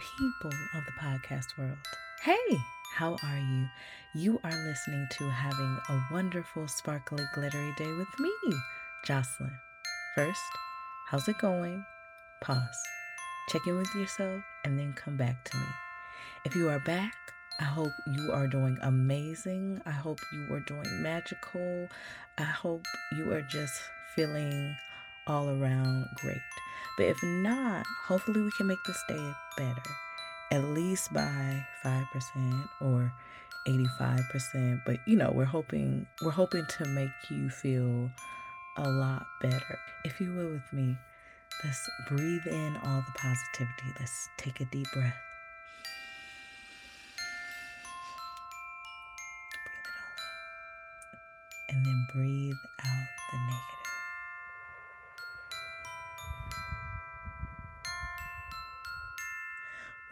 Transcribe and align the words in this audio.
people 0.00 0.50
of 0.74 0.84
the 0.86 0.92
podcast 0.92 1.58
world. 1.58 1.76
Hey, 2.22 2.56
how 2.94 3.18
are 3.22 3.38
you? 3.38 3.68
You 4.14 4.40
are 4.42 4.66
listening 4.66 5.06
to 5.18 5.28
Having 5.28 5.78
a 5.90 6.00
Wonderful, 6.10 6.68
Sparkly, 6.68 7.22
Glittery 7.34 7.74
Day 7.76 7.92
with 7.92 8.08
me, 8.18 8.32
Jocelyn. 9.04 9.52
First, 10.14 10.40
how's 11.08 11.28
it 11.28 11.36
going? 11.38 11.84
Pause. 12.40 12.78
Check 13.50 13.60
in 13.66 13.76
with 13.76 13.94
yourself 13.94 14.42
and 14.64 14.78
then 14.78 14.94
come 14.94 15.18
back 15.18 15.44
to 15.44 15.56
me. 15.56 15.66
If 16.46 16.54
you 16.56 16.70
are 16.70 16.80
back, 16.80 17.14
I 17.60 17.64
hope 17.64 17.92
you 18.06 18.32
are 18.32 18.46
doing 18.46 18.78
amazing. 18.80 19.82
I 19.84 19.90
hope 19.90 20.20
you 20.32 20.54
are 20.54 20.60
doing 20.60 21.02
magical. 21.02 21.88
I 22.38 22.44
hope 22.44 22.86
you 23.18 23.30
are 23.32 23.42
just 23.42 23.74
feeling 24.16 24.74
all 25.26 25.48
around 25.48 26.06
great. 26.16 26.40
But 26.96 27.06
if 27.06 27.22
not, 27.22 27.84
hopefully 28.06 28.40
we 28.42 28.50
can 28.56 28.66
make 28.66 28.82
this 28.86 29.02
day 29.08 29.32
better, 29.56 29.82
at 30.50 30.64
least 30.64 31.12
by 31.12 31.66
5% 31.84 32.68
or 32.80 33.12
85%. 33.66 34.82
But 34.84 34.98
you 35.06 35.16
know, 35.16 35.30
we're 35.32 35.44
hoping 35.44 36.06
we're 36.22 36.30
hoping 36.30 36.66
to 36.78 36.84
make 36.86 37.10
you 37.30 37.48
feel 37.48 38.10
a 38.76 38.88
lot 38.88 39.26
better. 39.40 39.78
If 40.04 40.20
you 40.20 40.32
will 40.32 40.50
with 40.50 40.72
me, 40.72 40.96
let's 41.64 41.90
breathe 42.08 42.46
in 42.46 42.76
all 42.84 43.02
the 43.02 43.18
positivity. 43.18 43.94
Let's 43.98 44.28
take 44.38 44.60
a 44.60 44.64
deep 44.66 44.86
breath. 44.92 45.16
and 51.70 51.86
then 51.86 52.06
breathe 52.12 52.52
out 52.84 53.06
the 53.30 53.38
negative. 53.38 53.79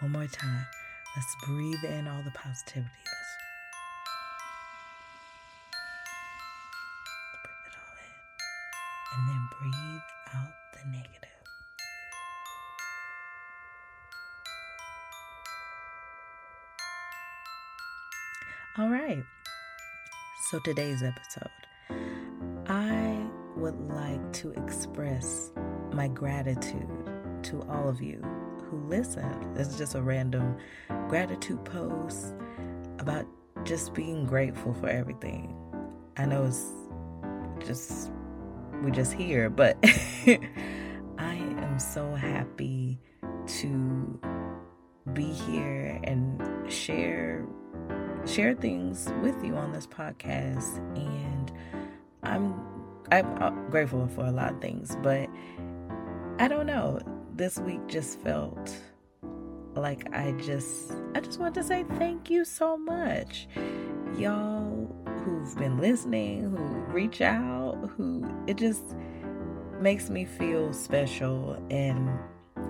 One 0.01 0.13
more 0.13 0.27
time. 0.29 0.65
Let's 1.17 1.37
breathe 1.45 1.85
in 1.85 2.07
all 2.07 2.23
the 2.23 2.31
positivity. 2.31 2.89
Let's 3.05 3.35
breathe 7.43 7.67
it 7.67 7.75
all 7.75 7.97
in. 7.99 8.13
And 9.17 9.23
then 9.29 9.43
breathe 9.59 10.03
out 10.37 10.55
the 10.73 10.83
negative. 10.89 11.39
All 18.79 18.89
right. 18.89 19.25
So, 20.51 20.61
today's 20.61 21.03
episode, 21.03 21.51
I 22.69 23.27
would 23.57 23.81
like 23.91 24.33
to 24.35 24.53
express 24.53 25.51
my 25.93 26.07
gratitude 26.07 27.11
to 27.43 27.63
all 27.63 27.89
of 27.89 28.01
you 28.01 28.23
who 28.71 28.79
listen. 28.89 29.55
It's 29.57 29.77
just 29.77 29.95
a 29.95 30.03
random 30.03 30.57
gratitude 31.09 31.65
post 31.65 32.35
about 32.99 33.27
just 33.65 33.95
being 33.95 34.25
grateful 34.25 34.75
for 34.75 34.89
everything. 34.89 35.57
I 36.17 36.27
know 36.27 36.45
it's 36.45 37.67
just, 37.67 38.11
we 38.83 38.91
just 38.91 39.13
here, 39.13 39.51
but 39.51 39.77
I 41.19 41.35
am 41.35 41.79
so 41.79 42.15
happy 42.15 42.99
to 43.47 44.21
be 45.15 45.25
here 45.25 46.01
and 46.05 46.71
share 46.71 47.47
share 48.27 48.55
things 48.55 49.09
with 49.23 49.43
you 49.43 49.55
on 49.55 49.73
this 49.73 49.87
podcast 49.87 50.77
and 50.97 51.51
I'm 52.23 52.61
I'm 53.11 53.43
uh, 53.43 53.51
grateful 53.71 54.07
for 54.09 54.27
a 54.27 54.31
lot 54.31 54.53
of 54.53 54.61
things, 54.61 54.97
but 55.03 55.29
I 56.39 56.47
don't 56.47 56.67
know. 56.67 57.01
This 57.39 57.57
week 57.61 57.87
just 57.87 58.19
felt 58.19 58.77
like 59.77 60.13
I 60.13 60.33
just 60.33 60.91
I 61.15 61.21
just 61.21 61.39
want 61.39 61.55
to 61.55 61.63
say 61.63 61.85
thank 61.97 62.31
you 62.31 62.45
so 62.45 62.77
much. 62.77 63.47
Y'all 64.17 64.93
who've 65.23 65.57
been 65.57 65.79
listening, 65.79 66.51
who 66.51 66.65
reach 66.93 67.21
out, 67.21 67.93
who 67.97 68.29
it 68.49 68.57
just 68.57 68.83
makes 69.81 70.11
me 70.11 70.25
feel 70.25 70.73
special 70.73 71.65
and 71.71 72.11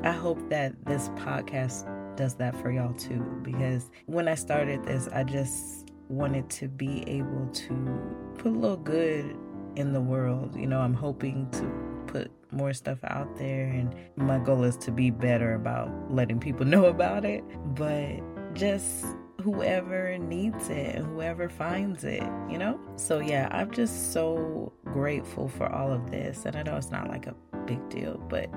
I 0.04 0.12
hope 0.12 0.50
that 0.50 0.74
this 0.84 1.08
podcast 1.16 1.86
does 2.18 2.34
that 2.34 2.54
for 2.54 2.70
y'all 2.70 2.92
too 2.92 3.24
because 3.42 3.90
when 4.04 4.28
I 4.28 4.34
started 4.34 4.84
this, 4.84 5.08
I 5.14 5.24
just 5.24 5.92
wanted 6.10 6.50
to 6.50 6.68
be 6.68 7.04
able 7.08 7.48
to 7.54 8.34
put 8.36 8.52
a 8.52 8.54
little 8.54 8.76
good 8.76 9.34
in 9.76 9.94
the 9.94 10.00
world. 10.02 10.54
You 10.54 10.66
know, 10.66 10.80
I'm 10.80 10.92
hoping 10.92 11.48
to 11.52 11.87
put 12.08 12.30
more 12.50 12.72
stuff 12.72 12.98
out 13.04 13.36
there 13.36 13.66
and 13.66 13.94
my 14.16 14.38
goal 14.38 14.64
is 14.64 14.76
to 14.78 14.90
be 14.90 15.10
better 15.10 15.54
about 15.54 15.90
letting 16.12 16.40
people 16.40 16.66
know 16.74 16.86
about 16.86 17.24
it. 17.24 17.44
But 17.74 18.20
just 18.54 19.04
whoever 19.42 20.18
needs 20.18 20.68
it 20.68 20.96
whoever 20.96 21.48
finds 21.48 22.04
it, 22.04 22.22
you 22.50 22.58
know? 22.58 22.78
So, 22.96 23.20
yeah, 23.20 23.48
I'm 23.50 23.70
just 23.70 24.12
so 24.12 24.72
grateful 24.84 25.48
for 25.48 25.70
all 25.70 25.92
of 25.92 26.10
this. 26.10 26.44
And 26.44 26.56
I 26.56 26.62
know 26.62 26.76
it's 26.76 26.90
not 26.90 27.08
like 27.08 27.26
a 27.26 27.34
big 27.66 27.88
deal, 27.88 28.18
but 28.28 28.48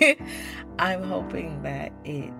I'm 0.78 1.02
hoping 1.02 1.62
that 1.62 1.92
it 2.04 2.32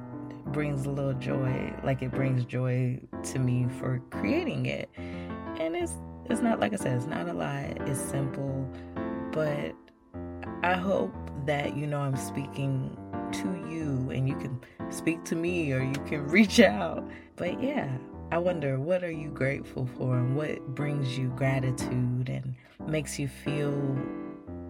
brings 0.47 0.87
a 0.87 0.91
little 0.91 1.15
joy, 1.15 1.73
like 1.83 2.03
it 2.03 2.11
brings 2.11 2.45
joy 2.45 3.01
to 3.25 3.39
me 3.39 3.67
for 3.79 4.01
creating 4.11 4.67
it. 4.67 4.89
And 4.97 5.77
it's 5.77 5.95
it's 6.31 6.43
not 6.43 6.61
like 6.61 6.75
I 6.75 6.77
said, 6.77 6.97
it's 6.97 7.07
not 7.07 7.29
a 7.29 7.33
lot. 7.33 7.89
It's 7.89 8.01
simple, 8.01 8.69
but 9.33 9.75
I 10.63 10.75
hope 10.75 11.15
that 11.47 11.77
you 11.77 11.87
know 11.87 12.01
I'm 12.01 12.17
speaking 12.17 12.97
to 13.33 13.49
you 13.71 14.11
and 14.11 14.29
you 14.29 14.37
can 14.37 14.61
speak 14.91 15.25
to 15.25 15.37
me 15.37 15.73
or 15.73 15.83
you 15.83 16.01
can 16.07 16.27
reach 16.29 16.61
out. 16.61 17.09
But 17.37 17.63
yeah, 17.63 17.91
I 18.31 18.39
wonder 18.39 18.79
what 18.79 19.03
are 19.05 19.11
you 19.11 19.31
grateful 19.31 19.89
for 19.97 20.17
and 20.17 20.37
what 20.37 20.67
brings 20.75 21.17
you 21.17 21.29
gratitude 21.31 22.29
and 22.29 22.55
makes 22.87 23.19
you 23.19 23.29
feel 23.29 23.73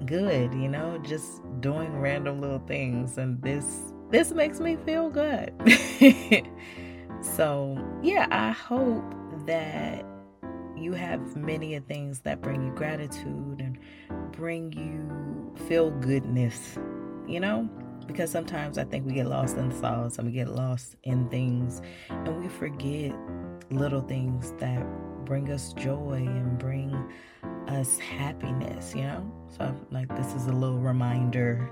good, 0.06 0.54
you 0.54 0.68
know, 0.68 0.98
just 0.98 1.42
doing 1.60 1.98
random 1.98 2.40
little 2.40 2.62
things 2.66 3.18
and 3.18 3.42
this 3.42 3.92
this 4.10 4.32
makes 4.32 4.58
me 4.58 4.76
feel 4.86 5.10
good. 5.10 5.52
so, 7.20 7.78
yeah, 8.02 8.26
I 8.30 8.52
hope 8.52 9.04
that 9.46 10.04
you 10.76 10.92
have 10.92 11.36
many 11.36 11.74
of 11.74 11.84
things 11.84 12.20
that 12.20 12.40
bring 12.40 12.64
you 12.64 12.72
gratitude 12.72 13.60
and 13.60 13.78
bring 14.32 14.72
you 14.72 15.37
feel 15.56 15.90
goodness, 15.90 16.78
you 17.26 17.40
know? 17.40 17.68
Because 18.06 18.30
sometimes 18.30 18.78
I 18.78 18.84
think 18.84 19.06
we 19.06 19.12
get 19.12 19.26
lost 19.26 19.56
in 19.56 19.70
thoughts 19.70 20.18
and 20.18 20.26
we 20.26 20.32
get 20.32 20.48
lost 20.48 20.96
in 21.04 21.28
things 21.28 21.82
and 22.08 22.40
we 22.40 22.48
forget 22.48 23.14
little 23.70 24.00
things 24.00 24.52
that 24.58 24.82
bring 25.24 25.50
us 25.50 25.74
joy 25.74 26.24
and 26.26 26.58
bring 26.58 26.94
us 27.66 27.98
happiness, 27.98 28.94
you 28.94 29.02
know? 29.02 29.30
So, 29.56 29.74
like, 29.90 30.08
this 30.16 30.34
is 30.34 30.46
a 30.46 30.52
little 30.52 30.78
reminder 30.78 31.70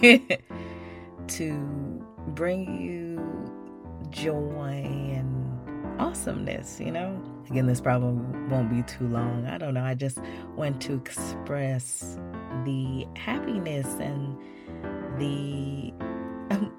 to 1.26 2.06
bring 2.28 2.80
you 2.80 3.50
joy 4.10 4.84
and 5.14 6.00
awesomeness, 6.00 6.78
you 6.78 6.92
know? 6.92 7.20
Again, 7.50 7.66
this 7.66 7.80
probably 7.80 8.22
won't 8.48 8.70
be 8.70 8.82
too 8.82 9.08
long. 9.08 9.46
I 9.46 9.58
don't 9.58 9.74
know. 9.74 9.84
I 9.84 9.94
just 9.94 10.18
want 10.56 10.80
to 10.82 10.94
express 10.94 12.18
the 12.64 13.06
happiness 13.16 13.86
and 14.00 14.36
the 15.18 15.92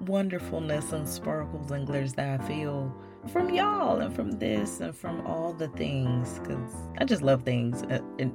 wonderfulness 0.06 0.92
and 0.92 1.08
sparkles 1.08 1.70
and 1.70 1.86
glitters 1.86 2.14
that 2.14 2.40
I 2.40 2.46
feel 2.46 2.94
from 3.32 3.54
y'all 3.54 4.00
and 4.00 4.14
from 4.14 4.32
this 4.32 4.80
and 4.80 4.94
from 4.94 5.26
all 5.26 5.52
the 5.52 5.68
things 5.68 6.38
because 6.38 6.72
I 6.98 7.04
just 7.04 7.22
love 7.22 7.42
things. 7.42 7.82
Uh, 7.84 8.00
and 8.18 8.34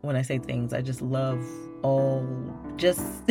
when 0.00 0.16
I 0.16 0.22
say 0.22 0.38
things, 0.38 0.72
I 0.72 0.80
just 0.80 1.02
love 1.02 1.44
all 1.82 2.26
just 2.76 3.22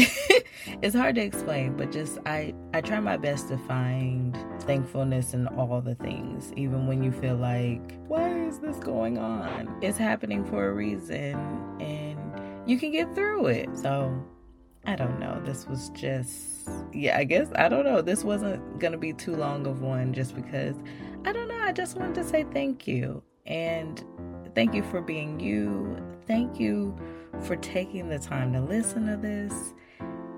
it's 0.82 0.96
hard 0.96 1.16
to 1.16 1.22
explain, 1.22 1.76
but 1.76 1.92
just 1.92 2.20
I 2.26 2.54
I 2.74 2.82
try 2.82 3.00
my 3.00 3.18
best 3.18 3.48
to 3.50 3.58
find 3.60 4.38
thankfulness 4.62 5.34
in 5.34 5.48
all 5.48 5.82
the 5.82 5.96
things, 5.96 6.54
even 6.56 6.88
when 6.88 7.04
you 7.04 7.12
feel 7.12 7.36
like 7.36 7.98
why 8.08 8.30
is 8.46 8.60
this 8.60 8.78
going 8.78 9.18
on? 9.18 9.76
It's 9.82 9.98
happening 9.98 10.46
for 10.46 10.70
a 10.70 10.74
reason 10.74 11.36
and 11.80 12.05
you 12.66 12.78
can 12.78 12.92
get 12.92 13.14
through 13.16 13.48
it. 13.48 13.70
So, 13.78 14.24
I 14.86 14.96
don't 14.96 15.20
know. 15.20 15.42
This 15.44 15.68
was 15.68 15.90
just 15.90 16.70
yeah, 16.94 17.18
I 17.18 17.24
guess 17.24 17.48
I 17.56 17.70
don't 17.70 17.86
know. 17.86 18.02
This 18.02 18.24
wasn't 18.24 18.80
going 18.80 18.92
to 18.92 18.98
be 18.98 19.14
too 19.14 19.36
long 19.36 19.66
of 19.66 19.82
one 19.82 20.14
just 20.14 20.36
because 20.36 20.76
I 21.26 21.32
don't 21.32 21.48
know. 21.48 21.60
I 21.60 21.72
just 21.72 21.98
wanted 21.98 22.16
to 22.16 22.24
say 22.24 22.46
thank 22.54 22.88
you. 22.88 23.24
And 23.46 24.04
thank 24.56 24.74
you 24.74 24.84
for 24.84 25.02
being 25.02 25.40
you. 25.40 25.98
Thank 26.28 26.60
you 26.60 26.98
for 27.42 27.56
taking 27.56 28.10
the 28.10 28.20
time 28.20 28.54
to 28.54 28.62
listen 28.62 29.08
to 29.08 29.18
this. 29.18 29.74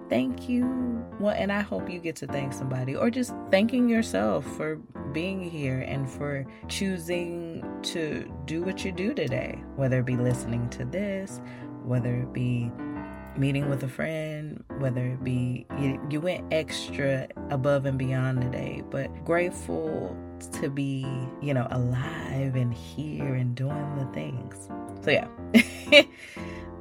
Thank 0.09 0.47
you. 0.47 1.05
Well, 1.19 1.35
and 1.37 1.51
I 1.51 1.61
hope 1.61 1.89
you 1.89 1.99
get 1.99 2.15
to 2.17 2.27
thank 2.27 2.53
somebody 2.53 2.95
or 2.95 3.09
just 3.09 3.33
thanking 3.51 3.89
yourself 3.89 4.45
for 4.55 4.77
being 5.11 5.41
here 5.41 5.79
and 5.79 6.09
for 6.09 6.45
choosing 6.69 7.63
to 7.83 8.31
do 8.45 8.63
what 8.63 8.85
you 8.85 8.91
do 8.93 9.13
today, 9.13 9.61
whether 9.75 9.99
it 9.99 10.05
be 10.05 10.15
listening 10.15 10.69
to 10.69 10.85
this, 10.85 11.41
whether 11.87 12.13
it 12.15 12.33
be 12.33 12.71
meeting 13.37 13.69
with 13.69 13.83
a 13.83 13.87
friend, 13.87 14.63
whether 14.79 15.05
it 15.05 15.23
be 15.23 15.65
you, 15.79 15.99
you 16.09 16.19
went 16.19 16.51
extra 16.51 17.27
above 17.49 17.85
and 17.85 17.97
beyond 17.97 18.41
today, 18.41 18.83
but 18.89 19.23
grateful 19.23 20.15
to 20.53 20.69
be, 20.69 21.05
you 21.41 21.53
know, 21.53 21.67
alive 21.71 22.55
and 22.55 22.73
here 22.73 23.35
and 23.35 23.55
doing 23.55 23.95
the 23.97 24.05
things. 24.13 24.69
So, 25.03 25.11
yeah, 25.11 25.27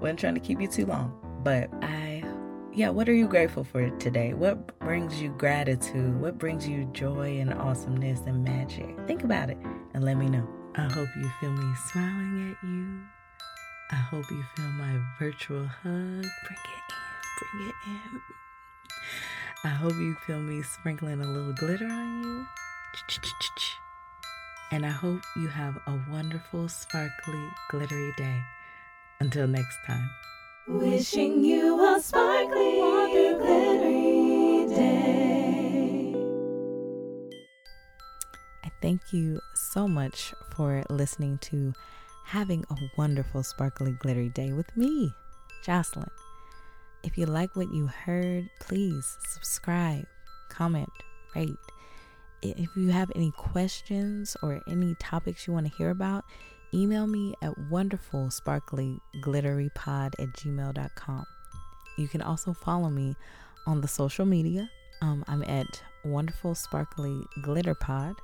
wasn't 0.00 0.18
trying 0.18 0.34
to 0.34 0.40
keep 0.40 0.60
you 0.60 0.68
too 0.68 0.86
long, 0.86 1.14
but 1.42 1.68
I, 1.82 2.24
yeah, 2.72 2.88
what 2.88 3.08
are 3.08 3.14
you 3.14 3.28
grateful 3.28 3.64
for 3.64 3.88
today? 3.98 4.34
What 4.34 4.78
brings 4.80 5.20
you 5.20 5.30
gratitude? 5.30 6.20
What 6.20 6.38
brings 6.38 6.68
you 6.68 6.84
joy 6.92 7.38
and 7.38 7.52
awesomeness 7.54 8.20
and 8.26 8.42
magic? 8.42 8.96
Think 9.06 9.24
about 9.24 9.50
it 9.50 9.58
and 9.94 10.04
let 10.04 10.16
me 10.16 10.28
know. 10.28 10.46
I 10.74 10.92
hope 10.92 11.08
you 11.16 11.30
feel 11.40 11.52
me 11.52 11.74
smiling 11.90 12.56
at 12.62 12.68
you. 12.68 13.15
I 13.90 13.94
hope 13.94 14.28
you 14.32 14.42
feel 14.56 14.66
my 14.66 14.98
virtual 15.18 15.64
hug. 15.64 15.82
Bring 15.84 16.22
it 16.22 16.86
in, 16.90 17.48
bring 17.52 17.68
it 17.68 17.74
in. 17.86 18.20
I 19.62 19.68
hope 19.68 19.94
you 19.94 20.16
feel 20.26 20.40
me 20.40 20.62
sprinkling 20.62 21.20
a 21.20 21.26
little 21.26 21.52
glitter 21.52 21.86
on 21.86 22.24
you. 22.24 22.46
And 24.72 24.84
I 24.84 24.90
hope 24.90 25.20
you 25.36 25.46
have 25.46 25.76
a 25.86 26.00
wonderful, 26.10 26.68
sparkly, 26.68 27.48
glittery 27.70 28.12
day. 28.16 28.42
Until 29.20 29.46
next 29.46 29.76
time. 29.86 30.10
Wishing 30.66 31.44
you 31.44 31.80
a 31.94 32.00
sparkly, 32.00 32.80
glittery 33.38 34.66
day. 34.74 36.14
I 38.64 38.70
thank 38.82 39.12
you 39.12 39.40
so 39.54 39.86
much 39.86 40.34
for 40.56 40.82
listening 40.90 41.38
to 41.38 41.72
Having 42.26 42.64
a 42.70 42.76
Wonderful, 42.96 43.42
Sparkly, 43.44 43.92
Glittery 43.92 44.30
Day 44.30 44.52
with 44.52 44.76
me, 44.76 45.14
Jocelyn. 45.62 46.10
If 47.04 47.16
you 47.16 47.24
like 47.24 47.54
what 47.54 47.72
you 47.72 47.86
heard, 47.86 48.50
please 48.58 49.16
subscribe, 49.28 50.04
comment, 50.48 50.90
rate. 51.36 51.54
If 52.42 52.76
you 52.76 52.88
have 52.88 53.12
any 53.14 53.30
questions 53.30 54.36
or 54.42 54.60
any 54.66 54.96
topics 54.98 55.46
you 55.46 55.52
want 55.52 55.70
to 55.70 55.78
hear 55.78 55.90
about, 55.90 56.24
email 56.74 57.06
me 57.06 57.32
at 57.42 57.52
wonderfulsparklyglitterypod 57.70 60.14
at 60.18 60.32
gmail.com. 60.32 61.26
You 61.96 62.08
can 62.08 62.22
also 62.22 62.52
follow 62.52 62.90
me 62.90 63.14
on 63.68 63.80
the 63.80 63.88
social 63.88 64.26
media. 64.26 64.68
Um, 65.00 65.24
I'm 65.28 65.44
at 65.44 65.80
Wonderful 66.04 66.56
Sparkly 66.56 67.22
Glitter 67.42 67.76
Pod. 67.76 68.16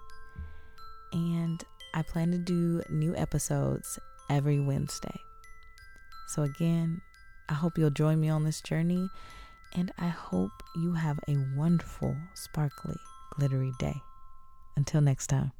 And 1.12 1.62
I 1.94 2.02
plan 2.02 2.30
to 2.32 2.38
do 2.38 2.82
new 2.88 3.14
episodes 3.16 3.98
every 4.30 4.60
Wednesday. 4.60 5.18
So, 6.28 6.42
again, 6.42 7.00
I 7.48 7.54
hope 7.54 7.76
you'll 7.76 7.90
join 7.90 8.20
me 8.20 8.28
on 8.28 8.44
this 8.44 8.60
journey. 8.60 9.08
And 9.74 9.92
I 9.98 10.08
hope 10.08 10.52
you 10.76 10.92
have 10.92 11.18
a 11.28 11.36
wonderful, 11.56 12.16
sparkly, 12.34 12.96
glittery 13.36 13.72
day. 13.78 13.96
Until 14.76 15.00
next 15.00 15.28
time. 15.28 15.52